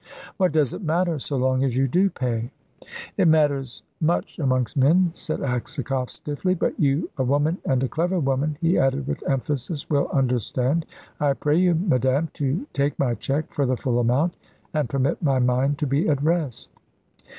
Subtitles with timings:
[0.37, 2.49] "What does it matter, so long as you do pay?"
[3.17, 6.55] "It matters much amongst men," said Aksakoff, stiffly.
[6.55, 10.87] "But you, a woman, and a clever woman," he added with emphasis, "will understand.
[11.19, 14.37] I pray you, madame, to take my cheque for the full amount,
[14.73, 16.69] and permit my mind to be at rest."